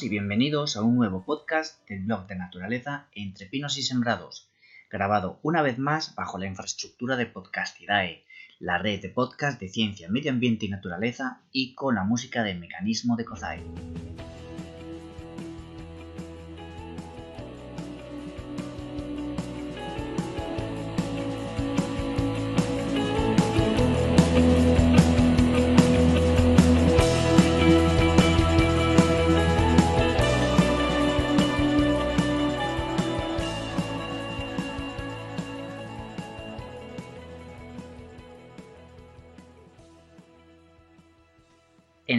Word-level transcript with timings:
y 0.00 0.08
bienvenidos 0.08 0.78
a 0.78 0.82
un 0.82 0.96
nuevo 0.96 1.22
podcast 1.22 1.86
del 1.86 2.04
blog 2.04 2.26
de 2.26 2.34
naturaleza 2.34 3.08
Entre 3.14 3.44
Pinos 3.44 3.76
y 3.76 3.82
Sembrados, 3.82 4.48
grabado 4.90 5.38
una 5.42 5.60
vez 5.60 5.76
más 5.76 6.14
bajo 6.14 6.38
la 6.38 6.46
infraestructura 6.46 7.16
de 7.16 7.26
Podcastidae, 7.26 8.24
la 8.58 8.78
red 8.78 9.02
de 9.02 9.10
podcast 9.10 9.60
de 9.60 9.68
ciencia, 9.68 10.08
medio 10.08 10.32
ambiente 10.32 10.64
y 10.64 10.70
naturaleza 10.70 11.42
y 11.52 11.74
con 11.74 11.96
la 11.96 12.04
música 12.04 12.42
del 12.42 12.58
mecanismo 12.58 13.16
de 13.16 13.26
Kozai. 13.26 13.60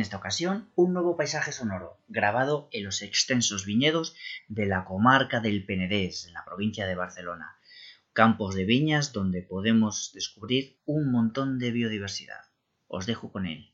Esta 0.04 0.18
ocasión, 0.18 0.70
un 0.76 0.94
nuevo 0.94 1.18
paisaje 1.18 1.52
sonoro, 1.52 1.98
grabado 2.08 2.70
en 2.72 2.84
los 2.84 3.02
extensos 3.02 3.66
viñedos 3.66 4.16
de 4.48 4.68
la 4.68 4.86
comarca 4.86 5.40
del 5.40 5.66
Penedés, 5.66 6.28
en 6.28 6.34
la 6.34 6.46
provincia 6.46 6.86
de 6.86 6.96
Barcelona. 6.96 7.58
Campos 8.12 8.54
de 8.54 8.66
viñas 8.66 9.14
donde 9.14 9.42
podemos 9.42 10.12
descubrir 10.14 10.78
un 10.86 11.12
montón 11.12 11.58
de 11.58 11.72
biodiversidad. 11.72 12.42
Os 12.88 13.08
dejo 13.08 13.32
con 13.32 13.48
él. 13.48 13.73